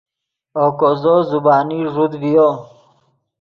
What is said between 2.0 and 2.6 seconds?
ڤیو